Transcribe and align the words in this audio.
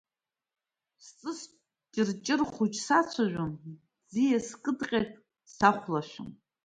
Сҵыс 1.05 1.41
ҷырҷыр 1.93 2.41
хәыҷ 2.53 2.75
сацәажәон, 2.85 3.51
ӡиас 4.11 4.47
кыдҟьак 4.63 5.09
сахәлашәон. 5.55 6.29